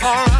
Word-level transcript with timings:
for 0.00 0.39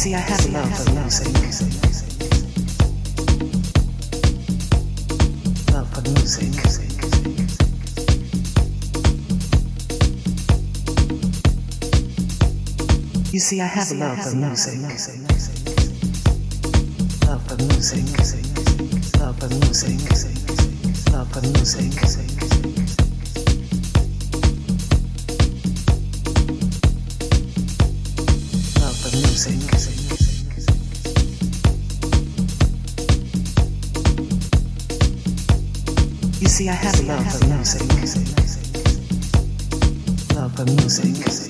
see, 0.00 0.14
I 0.14 0.18
have 0.18 0.46
love 0.50 0.74
for 0.78 0.92
music. 0.92 1.26
Love 5.74 5.92
for 5.92 6.00
music. 6.08 6.48
You 13.30 13.40
see, 13.40 13.60
I 13.60 13.66
have 13.66 13.92
love 13.92 14.18
for 14.22 14.34
music. 14.36 15.19
You 29.40 29.46
see, 36.46 36.68
I 36.68 36.72
have 36.72 37.00
love 37.06 37.26
for 37.32 37.46
music. 37.46 37.80
Love 40.34 40.54
for 40.54 40.64
music. 40.66 41.49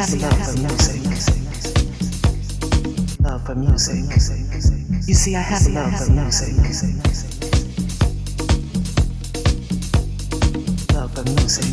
love 0.00 0.32
for 0.46 0.56
music. 0.56 1.02
Love 3.20 3.44
for 3.44 3.54
music. 3.54 3.96
You 5.06 5.14
see, 5.14 5.36
I 5.36 5.42
have 5.42 5.66
love 5.66 5.92
for 5.94 6.10
music. 6.10 6.54
Love 10.94 11.12
for 11.12 11.22
music. 11.24 11.66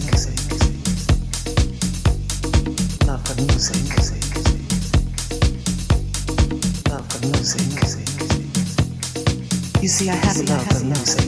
Love 3.07 3.23
for 3.25 3.36
music. 3.41 3.95
Love 6.89 7.07
for 7.07 7.19
music. 7.28 7.63
You 9.82 9.88
see, 9.88 10.09
I 10.09 10.15
have 10.15 10.49
love 10.49 10.67
for 10.67 10.84
music. 10.84 11.26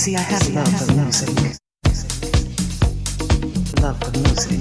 see, 0.00 0.16
I 0.16 0.20
have 0.20 0.48
love 0.54 0.66
for 0.78 0.92
music. 0.94 1.28
Love 3.82 3.98
for 4.00 4.10
music. 4.18 4.60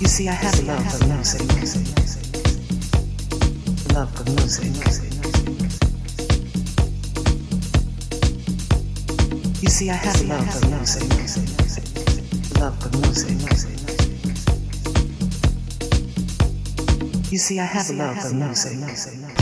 You 0.00 0.08
see, 0.08 0.28
I 0.28 0.32
have 0.32 0.64
love 0.66 0.90
for 0.90 1.04
music. 1.06 1.42
Love 3.94 4.10
for 4.16 4.24
music. 4.32 4.72
You 9.62 9.68
see, 9.68 9.90
I 9.90 9.94
have 9.94 10.20
love 10.28 10.52
for 10.52 10.66
music. 10.66 11.05
see, 17.46 17.60
I 17.60 17.64
have 17.64 17.88
love 17.90 18.18
for 18.20 18.34
music. 18.34 19.35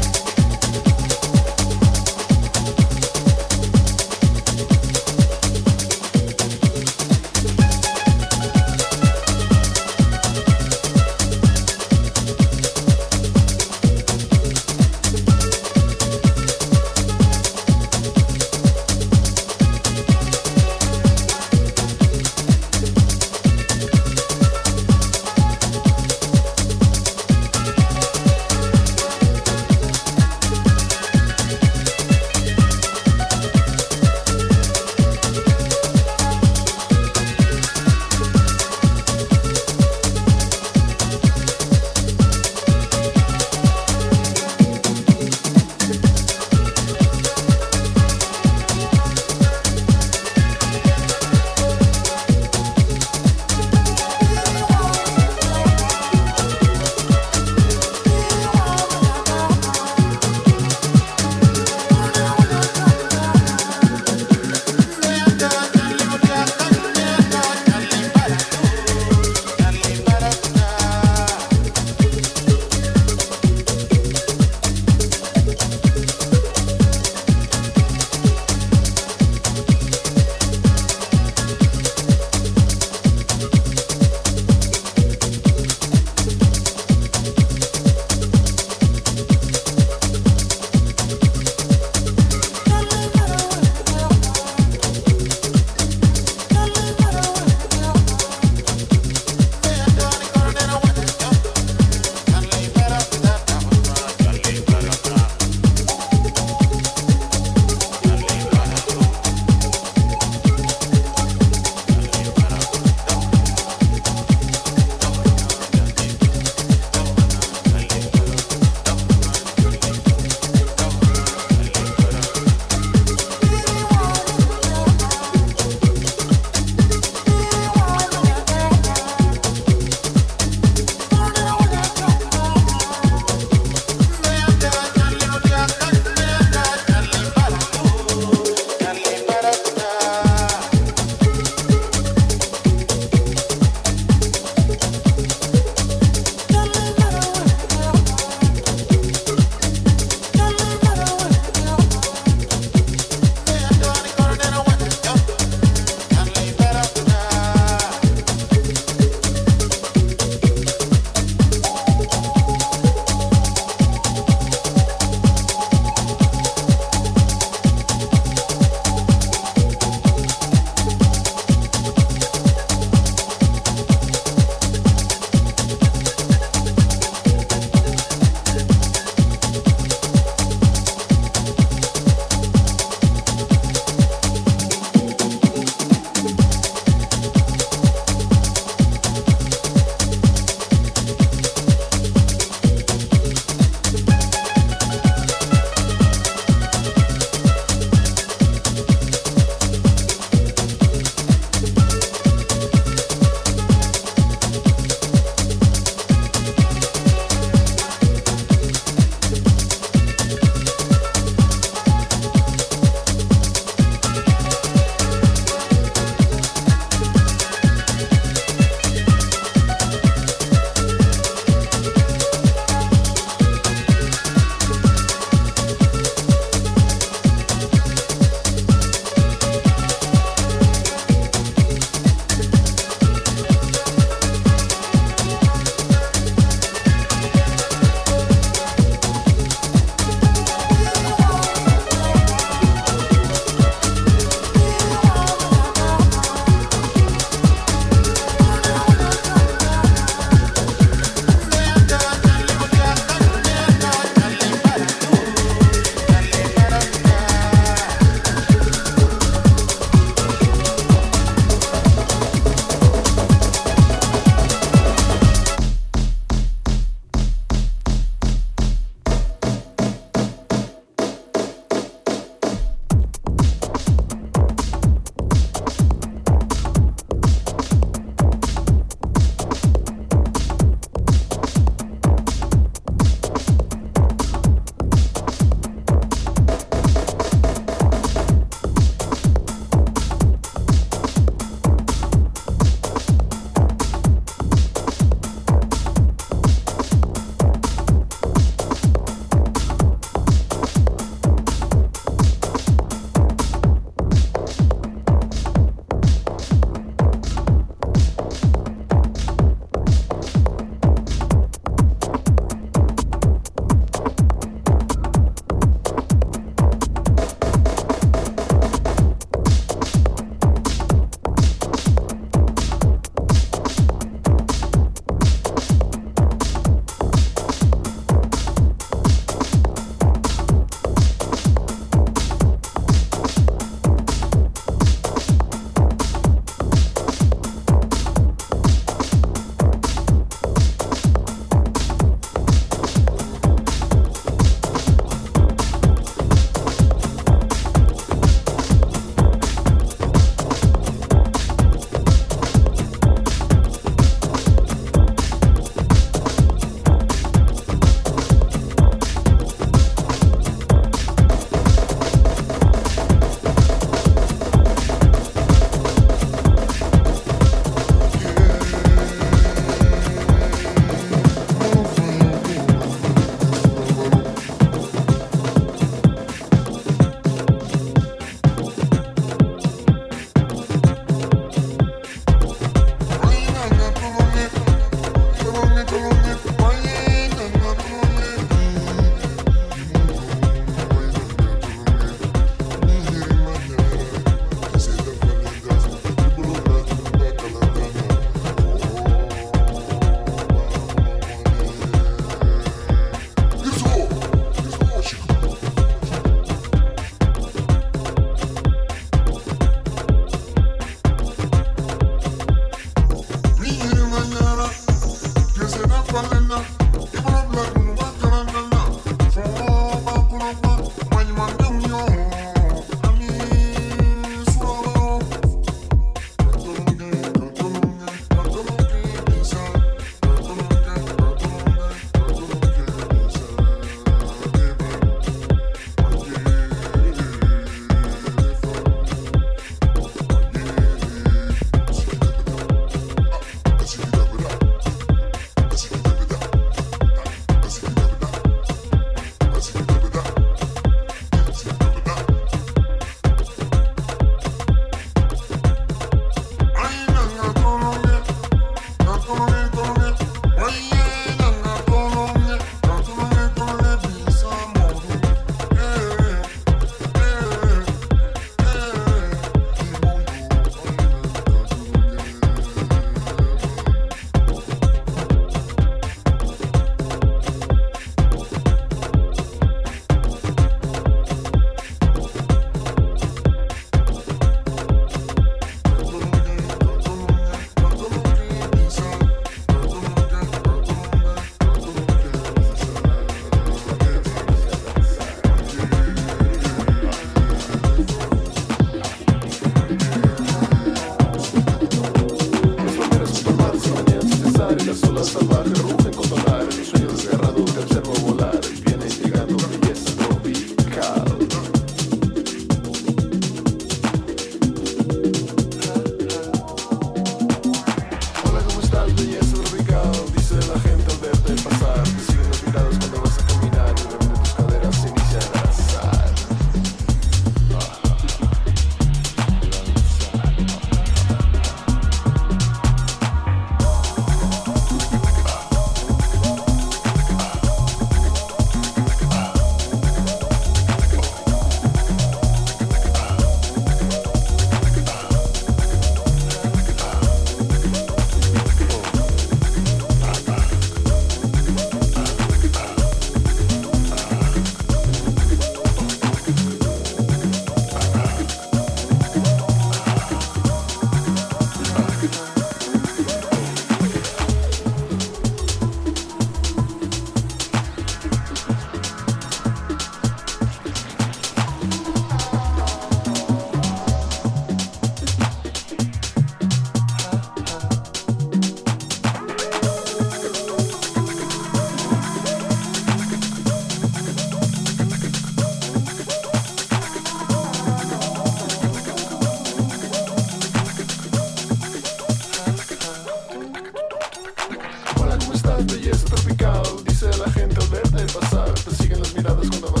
belleza 595.87 596.25
tropical. 596.25 596.83
Dice 597.05 597.27
la 597.37 597.51
gente 597.51 597.75
al 597.81 597.87
verte 597.89 598.33
pasar, 598.33 598.71
te 598.73 598.95
siguen 598.95 599.19
las 599.19 599.33
miradas 599.35 599.67
cuando 599.69 599.91
vas. 599.91 600.00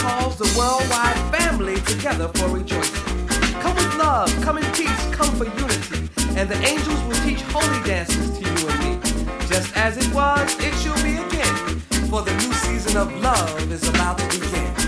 calls 0.00 0.36
the 0.36 0.48
worldwide 0.58 1.16
family 1.34 1.78
together 1.82 2.28
for 2.34 2.48
rejoicing. 2.48 3.26
Come 3.60 3.76
with 3.76 3.94
love, 3.96 4.28
come 4.42 4.56
in 4.56 4.64
peace, 4.72 5.02
come 5.12 5.30
for 5.36 5.44
unity, 5.44 6.08
and 6.38 6.48
the 6.48 6.58
angels 6.64 7.00
will 7.04 7.20
teach 7.26 7.42
holy 7.52 7.82
dances 7.86 8.38
to 8.38 8.42
you 8.42 8.68
and 8.68 8.78
me. 8.84 8.92
Just 9.46 9.76
as 9.76 9.98
it 9.98 10.12
was, 10.14 10.56
it 10.60 10.74
shall 10.80 10.96
be 11.02 11.16
again, 11.26 11.54
for 12.08 12.22
the 12.22 12.32
new 12.32 12.52
season 12.64 12.96
of 12.96 13.14
love 13.20 13.70
is 13.70 13.86
about 13.88 14.18
to 14.18 14.26
begin. 14.40 14.79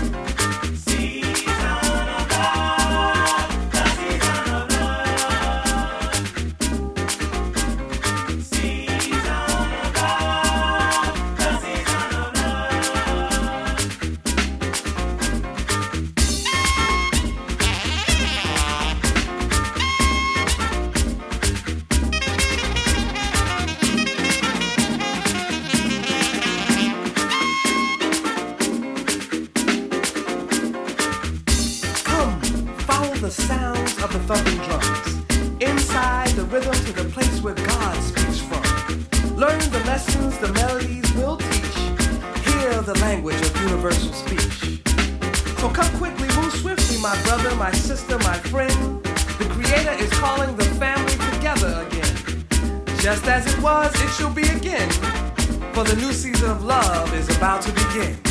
you'll 54.23 54.31
be 54.31 54.43
again. 54.43 54.89
For 55.73 55.83
the 55.83 55.95
new 55.97 56.13
season 56.13 56.49
of 56.49 56.63
love 56.63 57.13
is 57.13 57.27
about 57.35 57.61
to 57.63 57.73
begin. 57.73 58.22